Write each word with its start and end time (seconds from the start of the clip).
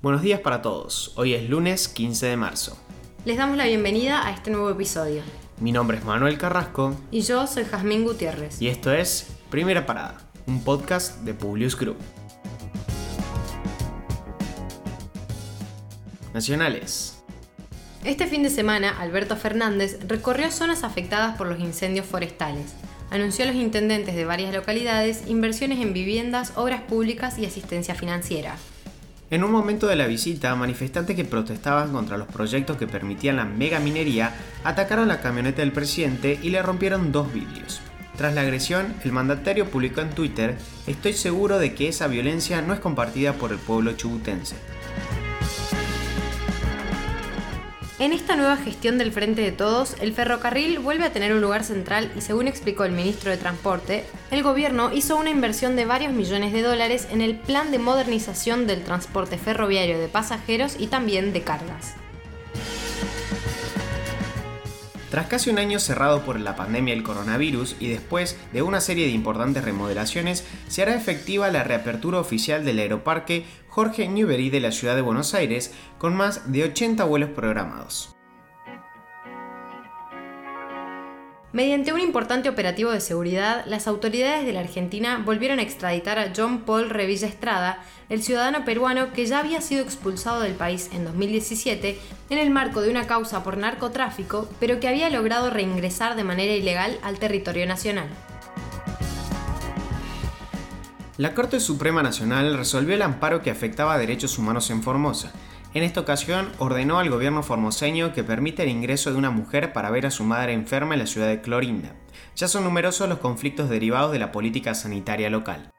Buenos 0.00 0.22
días 0.22 0.38
para 0.38 0.62
todos. 0.62 1.12
Hoy 1.16 1.34
es 1.34 1.50
lunes 1.50 1.88
15 1.88 2.26
de 2.26 2.36
marzo. 2.36 2.78
Les 3.24 3.36
damos 3.36 3.56
la 3.56 3.64
bienvenida 3.64 4.24
a 4.24 4.30
este 4.30 4.52
nuevo 4.52 4.70
episodio. 4.70 5.22
Mi 5.58 5.72
nombre 5.72 5.98
es 5.98 6.04
Manuel 6.04 6.38
Carrasco. 6.38 6.94
Y 7.10 7.22
yo 7.22 7.48
soy 7.48 7.64
Jazmín 7.64 8.04
Gutiérrez. 8.04 8.62
Y 8.62 8.68
esto 8.68 8.92
es 8.92 9.26
Primera 9.50 9.86
Parada, 9.86 10.18
un 10.46 10.62
podcast 10.62 11.18
de 11.22 11.34
Publius 11.34 11.76
Group. 11.76 11.96
Nacionales. 16.32 17.20
Este 18.04 18.28
fin 18.28 18.44
de 18.44 18.50
semana, 18.50 19.00
Alberto 19.00 19.34
Fernández 19.34 19.98
recorrió 20.06 20.52
zonas 20.52 20.84
afectadas 20.84 21.36
por 21.36 21.48
los 21.48 21.58
incendios 21.58 22.06
forestales. 22.06 22.72
Anunció 23.10 23.46
a 23.46 23.48
los 23.48 23.56
intendentes 23.56 24.14
de 24.14 24.24
varias 24.24 24.54
localidades 24.54 25.26
inversiones 25.26 25.80
en 25.80 25.92
viviendas, 25.92 26.52
obras 26.54 26.82
públicas 26.82 27.36
y 27.36 27.46
asistencia 27.46 27.96
financiera. 27.96 28.54
En 29.30 29.44
un 29.44 29.52
momento 29.52 29.86
de 29.86 29.96
la 29.96 30.06
visita, 30.06 30.54
manifestantes 30.54 31.14
que 31.14 31.24
protestaban 31.26 31.92
contra 31.92 32.16
los 32.16 32.28
proyectos 32.28 32.78
que 32.78 32.86
permitían 32.86 33.36
la 33.36 33.44
mega 33.44 33.78
minería 33.78 34.34
atacaron 34.64 35.06
la 35.06 35.20
camioneta 35.20 35.60
del 35.60 35.72
presidente 35.72 36.38
y 36.42 36.48
le 36.48 36.62
rompieron 36.62 37.12
dos 37.12 37.30
vidrios. 37.30 37.82
Tras 38.16 38.34
la 38.34 38.40
agresión, 38.40 38.94
el 39.04 39.12
mandatario 39.12 39.66
publicó 39.66 40.00
en 40.00 40.10
Twitter, 40.10 40.56
estoy 40.86 41.12
seguro 41.12 41.58
de 41.58 41.74
que 41.74 41.88
esa 41.88 42.06
violencia 42.06 42.62
no 42.62 42.72
es 42.72 42.80
compartida 42.80 43.34
por 43.34 43.52
el 43.52 43.58
pueblo 43.58 43.92
chubutense. 43.92 44.56
En 48.00 48.12
esta 48.12 48.36
nueva 48.36 48.56
gestión 48.56 48.96
del 48.96 49.10
Frente 49.10 49.42
de 49.42 49.50
Todos, 49.50 49.96
el 50.00 50.12
ferrocarril 50.12 50.78
vuelve 50.78 51.04
a 51.04 51.12
tener 51.12 51.32
un 51.32 51.40
lugar 51.40 51.64
central 51.64 52.12
y 52.16 52.20
según 52.20 52.46
explicó 52.46 52.84
el 52.84 52.92
ministro 52.92 53.32
de 53.32 53.38
Transporte, 53.38 54.04
el 54.30 54.44
gobierno 54.44 54.92
hizo 54.92 55.16
una 55.16 55.30
inversión 55.30 55.74
de 55.74 55.84
varios 55.84 56.12
millones 56.12 56.52
de 56.52 56.62
dólares 56.62 57.08
en 57.10 57.22
el 57.22 57.34
plan 57.34 57.72
de 57.72 57.80
modernización 57.80 58.68
del 58.68 58.84
transporte 58.84 59.36
ferroviario 59.36 59.98
de 59.98 60.06
pasajeros 60.06 60.76
y 60.78 60.86
también 60.86 61.32
de 61.32 61.42
cargas. 61.42 61.96
Tras 65.10 65.26
casi 65.26 65.50
un 65.50 65.58
año 65.58 65.80
cerrado 65.80 66.22
por 66.22 66.38
la 66.38 66.54
pandemia 66.54 66.94
del 66.94 67.02
coronavirus 67.02 67.76
y 67.80 67.88
después 67.88 68.38
de 68.52 68.62
una 68.62 68.80
serie 68.80 69.06
de 69.06 69.12
importantes 69.12 69.64
remodelaciones, 69.64 70.44
se 70.68 70.82
hará 70.82 70.94
efectiva 70.94 71.50
la 71.50 71.64
reapertura 71.64 72.20
oficial 72.20 72.64
del 72.64 72.78
aeroparque 72.78 73.44
Jorge 73.78 74.08
Newbery 74.08 74.50
de 74.50 74.58
la 74.58 74.72
ciudad 74.72 74.96
de 74.96 75.02
Buenos 75.02 75.34
Aires, 75.34 75.72
con 75.98 76.16
más 76.16 76.50
de 76.50 76.64
80 76.64 77.04
vuelos 77.04 77.30
programados. 77.30 78.12
Mediante 81.52 81.92
un 81.92 82.00
importante 82.00 82.48
operativo 82.48 82.90
de 82.90 83.00
seguridad, 83.00 83.64
las 83.66 83.86
autoridades 83.86 84.44
de 84.44 84.52
la 84.52 84.58
Argentina 84.58 85.22
volvieron 85.24 85.60
a 85.60 85.62
extraditar 85.62 86.18
a 86.18 86.32
John 86.36 86.62
Paul 86.62 86.90
Revilla 86.90 87.28
Estrada, 87.28 87.84
el 88.08 88.20
ciudadano 88.20 88.64
peruano 88.64 89.12
que 89.12 89.26
ya 89.26 89.38
había 89.38 89.60
sido 89.60 89.84
expulsado 89.84 90.40
del 90.40 90.54
país 90.54 90.90
en 90.92 91.04
2017 91.04 92.00
en 92.30 92.38
el 92.38 92.50
marco 92.50 92.80
de 92.80 92.90
una 92.90 93.06
causa 93.06 93.44
por 93.44 93.58
narcotráfico, 93.58 94.48
pero 94.58 94.80
que 94.80 94.88
había 94.88 95.08
logrado 95.08 95.50
reingresar 95.50 96.16
de 96.16 96.24
manera 96.24 96.52
ilegal 96.52 96.98
al 97.04 97.20
territorio 97.20 97.64
nacional. 97.64 98.08
La 101.18 101.34
Corte 101.34 101.60
Suprema 101.60 102.02
Nacional 102.02 102.56
resolvió 102.56 102.94
el 102.94 103.02
amparo 103.02 103.42
que 103.42 103.50
afectaba 103.50 103.92
a 103.92 103.98
derechos 103.98 104.38
humanos 104.38 104.70
en 104.70 104.82
Formosa 104.82 105.32
en 105.74 105.82
esta 105.82 106.00
ocasión 106.00 106.50
ordenó 106.58 106.98
al 106.98 107.10
gobierno 107.10 107.42
formoseño 107.42 108.14
que 108.14 108.24
permita 108.24 108.62
el 108.62 108.70
ingreso 108.70 109.10
de 109.12 109.18
una 109.18 109.30
mujer 109.30 109.74
para 109.74 109.90
ver 109.90 110.06
a 110.06 110.10
su 110.10 110.24
madre 110.24 110.54
enferma 110.54 110.94
en 110.94 111.00
la 111.00 111.06
ciudad 111.06 111.28
de 111.28 111.42
Clorinda. 111.42 111.94
Ya 112.36 112.48
son 112.48 112.64
numerosos 112.64 113.08
los 113.08 113.18
conflictos 113.18 113.68
derivados 113.68 114.12
de 114.12 114.18
la 114.18 114.32
política 114.32 114.74
sanitaria 114.74 115.28
local. 115.28 115.70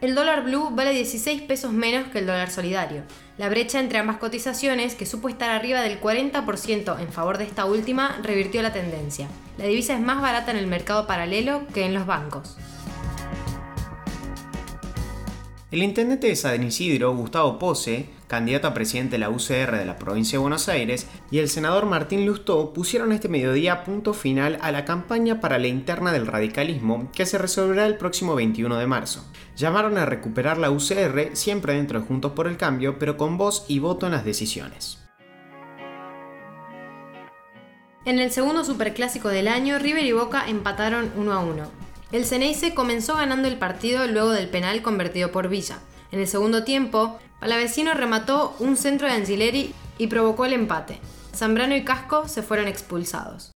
El 0.00 0.14
dólar 0.14 0.44
blue 0.44 0.70
vale 0.70 0.92
16 0.92 1.42
pesos 1.42 1.74
menos 1.74 2.08
que 2.08 2.20
el 2.20 2.26
dólar 2.26 2.50
solidario. 2.50 3.02
La 3.36 3.50
brecha 3.50 3.78
entre 3.80 3.98
ambas 3.98 4.16
cotizaciones, 4.16 4.94
que 4.94 5.04
supo 5.04 5.28
estar 5.28 5.50
arriba 5.50 5.82
del 5.82 6.00
40% 6.00 6.98
en 6.98 7.12
favor 7.12 7.36
de 7.36 7.44
esta 7.44 7.66
última, 7.66 8.18
revirtió 8.22 8.62
la 8.62 8.72
tendencia. 8.72 9.28
La 9.58 9.66
divisa 9.66 9.92
es 9.92 10.00
más 10.00 10.22
barata 10.22 10.52
en 10.52 10.56
el 10.56 10.68
mercado 10.68 11.06
paralelo 11.06 11.66
que 11.74 11.84
en 11.84 11.92
los 11.92 12.06
bancos. 12.06 12.56
El 15.70 15.82
intendente 15.82 16.28
de 16.28 16.36
San 16.36 16.62
Isidro, 16.62 17.14
Gustavo 17.14 17.58
Pose, 17.58 18.06
candidato 18.30 18.68
a 18.68 18.74
presidente 18.74 19.16
de 19.16 19.18
la 19.18 19.28
UCR 19.28 19.76
de 19.76 19.84
la 19.84 19.98
provincia 19.98 20.38
de 20.38 20.42
Buenos 20.42 20.68
Aires, 20.68 21.08
y 21.32 21.40
el 21.40 21.48
senador 21.48 21.86
Martín 21.86 22.24
Lustó 22.24 22.72
pusieron 22.72 23.10
este 23.10 23.28
mediodía 23.28 23.82
punto 23.82 24.14
final 24.14 24.56
a 24.60 24.70
la 24.70 24.84
campaña 24.84 25.40
para 25.40 25.58
la 25.58 25.66
interna 25.66 26.12
del 26.12 26.28
radicalismo 26.28 27.10
que 27.12 27.26
se 27.26 27.38
resolverá 27.38 27.86
el 27.86 27.96
próximo 27.96 28.36
21 28.36 28.78
de 28.78 28.86
marzo. 28.86 29.28
Llamaron 29.56 29.98
a 29.98 30.06
recuperar 30.06 30.58
la 30.58 30.70
UCR 30.70 31.30
siempre 31.32 31.74
dentro 31.74 31.98
de 31.98 32.06
Juntos 32.06 32.30
por 32.30 32.46
el 32.46 32.56
Cambio, 32.56 33.00
pero 33.00 33.16
con 33.16 33.36
voz 33.36 33.64
y 33.66 33.80
voto 33.80 34.06
en 34.06 34.12
las 34.12 34.24
decisiones. 34.24 35.00
En 38.04 38.20
el 38.20 38.30
segundo 38.30 38.64
superclásico 38.64 39.28
del 39.28 39.48
año, 39.48 39.80
River 39.80 40.04
y 40.04 40.12
Boca 40.12 40.44
empataron 40.46 41.10
1 41.16 41.32
a 41.32 41.40
1. 41.40 41.64
El 42.12 42.24
Ceneice 42.24 42.74
comenzó 42.74 43.16
ganando 43.16 43.48
el 43.48 43.58
partido 43.58 44.06
luego 44.06 44.30
del 44.30 44.48
penal 44.48 44.82
convertido 44.82 45.32
por 45.32 45.48
Villa. 45.48 45.80
En 46.12 46.18
el 46.18 46.26
segundo 46.26 46.64
tiempo, 46.64 47.18
Palavecino 47.38 47.94
remató 47.94 48.56
un 48.58 48.76
centro 48.76 49.06
de 49.06 49.14
Angileri 49.14 49.72
y 49.96 50.08
provocó 50.08 50.44
el 50.44 50.52
empate. 50.52 50.98
Zambrano 51.34 51.76
y 51.76 51.84
Casco 51.84 52.26
se 52.26 52.42
fueron 52.42 52.66
expulsados. 52.66 53.52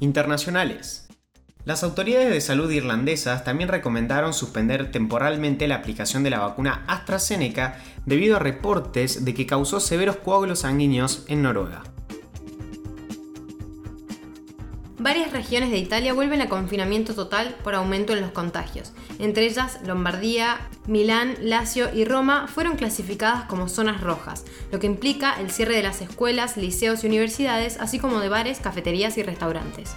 Internacionales. 0.00 1.08
Las 1.64 1.82
autoridades 1.82 2.30
de 2.30 2.40
salud 2.42 2.70
irlandesas 2.70 3.44
también 3.44 3.70
recomendaron 3.70 4.34
suspender 4.34 4.90
temporalmente 4.90 5.68
la 5.68 5.76
aplicación 5.76 6.22
de 6.22 6.30
la 6.30 6.40
vacuna 6.40 6.84
AstraZeneca 6.88 7.80
debido 8.04 8.36
a 8.36 8.40
reportes 8.40 9.24
de 9.24 9.32
que 9.32 9.46
causó 9.46 9.80
severos 9.80 10.16
coágulos 10.16 10.58
sanguíneos 10.60 11.24
en 11.28 11.42
Noruega. 11.42 11.93
Varias 15.04 15.32
regiones 15.32 15.70
de 15.70 15.76
Italia 15.76 16.14
vuelven 16.14 16.40
a 16.40 16.48
confinamiento 16.48 17.14
total 17.14 17.54
por 17.62 17.74
aumento 17.74 18.14
en 18.14 18.22
los 18.22 18.30
contagios. 18.30 18.94
Entre 19.18 19.44
ellas, 19.44 19.78
Lombardía, 19.84 20.66
Milán, 20.86 21.36
Lazio 21.42 21.94
y 21.94 22.06
Roma 22.06 22.48
fueron 22.48 22.76
clasificadas 22.76 23.44
como 23.44 23.68
zonas 23.68 24.00
rojas, 24.00 24.46
lo 24.72 24.80
que 24.80 24.86
implica 24.86 25.38
el 25.38 25.50
cierre 25.50 25.76
de 25.76 25.82
las 25.82 26.00
escuelas, 26.00 26.56
liceos 26.56 27.04
y 27.04 27.08
universidades, 27.08 27.78
así 27.80 27.98
como 27.98 28.18
de 28.18 28.30
bares, 28.30 28.60
cafeterías 28.60 29.18
y 29.18 29.22
restaurantes. 29.22 29.94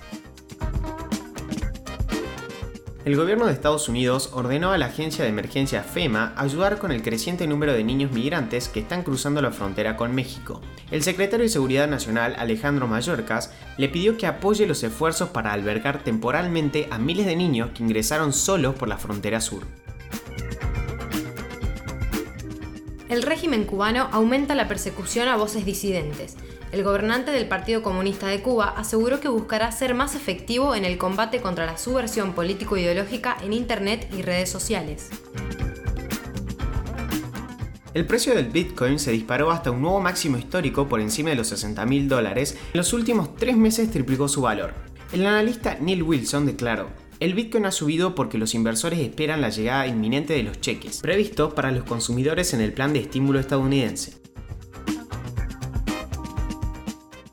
El 3.07 3.15
gobierno 3.15 3.45
de 3.45 3.53
Estados 3.53 3.87
Unidos 3.87 4.31
ordenó 4.33 4.73
a 4.73 4.77
la 4.77 4.87
agencia 4.87 5.23
de 5.23 5.29
emergencia 5.29 5.81
FEMA 5.81 6.33
ayudar 6.35 6.77
con 6.77 6.91
el 6.91 7.01
creciente 7.01 7.47
número 7.47 7.71
de 7.71 7.85
niños 7.85 8.11
migrantes 8.11 8.67
que 8.67 8.81
están 8.81 9.03
cruzando 9.03 9.41
la 9.41 9.51
frontera 9.51 9.95
con 9.95 10.13
México. 10.13 10.59
El 10.91 11.03
secretario 11.03 11.45
de 11.45 11.49
Seguridad 11.49 11.87
Nacional, 11.87 12.35
Alejandro 12.37 12.85
Mayorkas, 12.85 13.53
le 13.77 13.87
pidió 13.87 14.17
que 14.17 14.27
apoye 14.27 14.67
los 14.67 14.83
esfuerzos 14.83 15.29
para 15.29 15.53
albergar 15.53 16.03
temporalmente 16.03 16.89
a 16.91 16.97
miles 16.97 17.25
de 17.25 17.37
niños 17.37 17.69
que 17.73 17.81
ingresaron 17.81 18.33
solos 18.33 18.75
por 18.75 18.89
la 18.89 18.97
frontera 18.97 19.39
sur. 19.39 19.63
El 23.07 23.23
régimen 23.23 23.63
cubano 23.63 24.09
aumenta 24.11 24.53
la 24.53 24.67
persecución 24.67 25.29
a 25.29 25.37
voces 25.37 25.63
disidentes. 25.63 26.35
El 26.71 26.83
gobernante 26.83 27.31
del 27.31 27.47
Partido 27.47 27.81
Comunista 27.81 28.27
de 28.27 28.41
Cuba 28.41 28.73
aseguró 28.75 29.21
que 29.21 29.29
buscará 29.29 29.71
ser 29.71 29.95
más 29.95 30.15
efectivo 30.15 30.75
en 30.75 30.83
el 30.83 30.97
combate 30.97 31.41
contra 31.41 31.65
la 31.65 31.77
subversión 31.77 32.33
político-ideológica 32.33 33.37
en 33.41 33.53
Internet 33.53 34.09
y 34.17 34.21
redes 34.21 34.49
sociales. 34.49 35.09
El 37.93 38.05
precio 38.05 38.35
del 38.35 38.49
Bitcoin 38.49 38.99
se 38.99 39.11
disparó 39.11 39.49
hasta 39.49 39.71
un 39.71 39.81
nuevo 39.81 40.01
máximo 40.01 40.37
histórico 40.37 40.87
por 40.87 40.99
encima 40.99 41.29
de 41.29 41.37
los 41.37 41.47
60 41.47 41.85
mil 41.85 42.09
dólares. 42.09 42.57
En 42.73 42.77
los 42.77 42.91
últimos 42.93 43.35
tres 43.35 43.55
meses 43.55 43.89
triplicó 43.89 44.27
su 44.27 44.41
valor. 44.41 44.73
El 45.13 45.25
analista 45.25 45.77
Neil 45.79 46.03
Wilson 46.03 46.45
declaró, 46.45 46.89
el 47.19 47.33
Bitcoin 47.33 47.65
ha 47.65 47.71
subido 47.71 48.13
porque 48.13 48.37
los 48.37 48.53
inversores 48.53 48.99
esperan 48.99 49.41
la 49.41 49.49
llegada 49.49 49.87
inminente 49.87 50.33
de 50.33 50.43
los 50.43 50.59
cheques, 50.61 50.99
previstos 50.99 51.53
para 51.53 51.71
los 51.71 51.85
consumidores 51.85 52.53
en 52.53 52.61
el 52.61 52.73
plan 52.73 52.93
de 52.93 52.99
estímulo 52.99 53.39
estadounidense. 53.39 54.26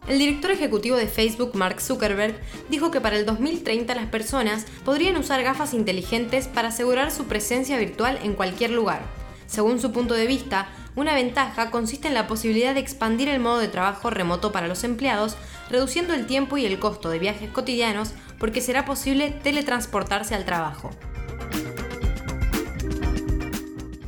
El 0.06 0.18
director 0.18 0.50
ejecutivo 0.50 0.96
de 0.96 1.06
Facebook, 1.06 1.54
Mark 1.54 1.80
Zuckerberg, 1.80 2.38
dijo 2.68 2.90
que 2.90 3.00
para 3.00 3.16
el 3.16 3.24
2030 3.24 3.94
las 3.94 4.06
personas 4.06 4.66
podrían 4.84 5.16
usar 5.16 5.42
gafas 5.42 5.72
inteligentes 5.72 6.46
para 6.46 6.68
asegurar 6.68 7.10
su 7.10 7.24
presencia 7.24 7.78
virtual 7.78 8.18
en 8.22 8.34
cualquier 8.34 8.70
lugar. 8.70 9.00
Según 9.46 9.80
su 9.80 9.92
punto 9.92 10.12
de 10.14 10.26
vista, 10.26 10.68
una 10.94 11.14
ventaja 11.14 11.70
consiste 11.70 12.08
en 12.08 12.14
la 12.14 12.26
posibilidad 12.26 12.74
de 12.74 12.80
expandir 12.80 13.28
el 13.28 13.40
modo 13.40 13.58
de 13.58 13.68
trabajo 13.68 14.10
remoto 14.10 14.52
para 14.52 14.68
los 14.68 14.84
empleados, 14.84 15.36
reduciendo 15.70 16.12
el 16.12 16.26
tiempo 16.26 16.58
y 16.58 16.66
el 16.66 16.78
costo 16.78 17.08
de 17.08 17.18
viajes 17.18 17.50
cotidianos 17.50 18.12
porque 18.38 18.60
será 18.60 18.84
posible 18.84 19.30
teletransportarse 19.42 20.34
al 20.34 20.44
trabajo. 20.44 20.90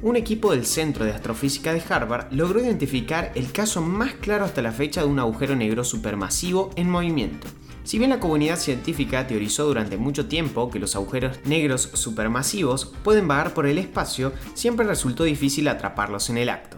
Un 0.06 0.14
equipo 0.14 0.52
del 0.52 0.64
Centro 0.64 1.04
de 1.04 1.10
Astrofísica 1.10 1.74
de 1.74 1.82
Harvard 1.88 2.28
logró 2.30 2.60
identificar 2.60 3.32
el 3.34 3.50
caso 3.50 3.82
más 3.82 4.14
claro 4.14 4.44
hasta 4.44 4.62
la 4.62 4.70
fecha 4.70 5.00
de 5.00 5.08
un 5.08 5.18
agujero 5.18 5.56
negro 5.56 5.82
supermasivo 5.82 6.70
en 6.76 6.88
movimiento. 6.88 7.48
Si 7.82 7.98
bien 7.98 8.10
la 8.10 8.20
comunidad 8.20 8.56
científica 8.56 9.26
teorizó 9.26 9.66
durante 9.66 9.96
mucho 9.96 10.26
tiempo 10.26 10.70
que 10.70 10.78
los 10.78 10.94
agujeros 10.94 11.40
negros 11.44 11.90
supermasivos 11.94 12.94
pueden 13.02 13.26
vagar 13.26 13.52
por 13.52 13.66
el 13.66 13.78
espacio, 13.78 14.32
siempre 14.54 14.86
resultó 14.86 15.24
difícil 15.24 15.66
atraparlos 15.66 16.30
en 16.30 16.38
el 16.38 16.50
acto. 16.50 16.76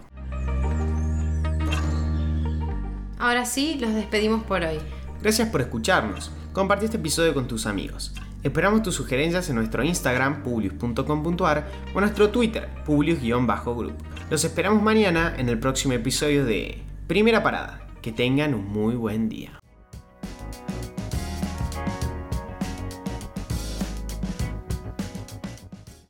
Ahora 3.19 3.45
sí, 3.45 3.77
los 3.79 3.93
despedimos 3.93 4.43
por 4.43 4.63
hoy. 4.63 4.79
Gracias 5.21 5.49
por 5.49 5.61
escucharnos. 5.61 6.31
Compartí 6.51 6.85
este 6.85 6.97
episodio 6.97 7.35
con 7.35 7.47
tus 7.47 7.67
amigos. 7.67 8.11
Esperamos 8.41 8.83
tus 8.83 8.95
sugerencias 8.95 9.49
en 9.49 9.57
nuestro 9.57 9.83
Instagram, 9.83 10.43
publius.com.ar 10.43 11.67
o 11.93 11.99
nuestro 11.99 12.29
Twitter, 12.29 12.69
publius-group. 12.85 13.93
Los 14.29 14.45
esperamos 14.45 14.81
mañana 14.81 15.35
en 15.37 15.49
el 15.49 15.59
próximo 15.59 15.93
episodio 15.93 16.45
de 16.45 16.81
Primera 17.07 17.43
Parada. 17.43 17.85
Que 18.01 18.13
tengan 18.13 18.53
un 18.53 18.65
muy 18.65 18.95
buen 18.95 19.27
día. 19.27 19.59